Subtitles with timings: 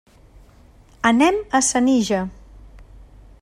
[1.09, 2.25] Anem a Senija.